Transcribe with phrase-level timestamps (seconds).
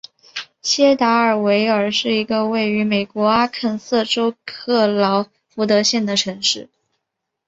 [0.63, 6.71] 锡达尔维尔是一个位于美国阿肯色州克劳福德县的城市。